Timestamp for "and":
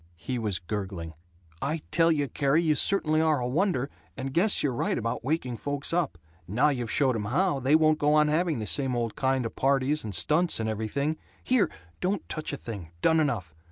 4.17-4.33, 10.03-10.15, 10.59-10.67